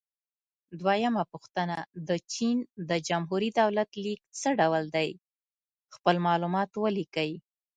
[0.81, 2.57] دویمه پوښتنه: د چین
[2.89, 5.09] د جمهوري دولت لیک څه ډول دی؟
[5.95, 7.31] خپل معلومات ولیکئ.